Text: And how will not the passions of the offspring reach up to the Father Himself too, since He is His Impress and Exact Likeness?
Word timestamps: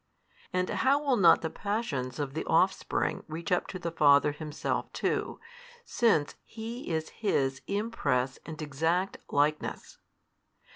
And 0.51 0.67
how 0.67 0.97
will 0.97 1.15
not 1.15 1.43
the 1.43 1.49
passions 1.51 2.17
of 2.17 2.33
the 2.33 2.43
offspring 2.45 3.23
reach 3.27 3.51
up 3.51 3.67
to 3.67 3.77
the 3.77 3.91
Father 3.91 4.31
Himself 4.31 4.91
too, 4.93 5.39
since 5.85 6.33
He 6.43 6.89
is 6.89 7.09
His 7.09 7.61
Impress 7.67 8.39
and 8.43 8.59
Exact 8.63 9.17
Likeness? 9.29 9.99